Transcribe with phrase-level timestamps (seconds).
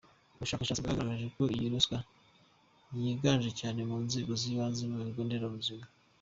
[0.35, 1.97] Ubushakashatsi bwagaragaje ko iyi ruswa
[3.01, 5.85] yiganje cyane mu nzego z’ibanze, mu bigo nderabuzima.